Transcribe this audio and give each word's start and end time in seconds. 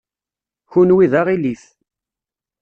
Kenwi 0.71 1.05
d 1.11 1.13
aɣilif. 1.21 1.63